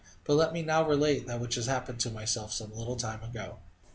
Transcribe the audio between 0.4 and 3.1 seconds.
me now relate that which happened to myself some little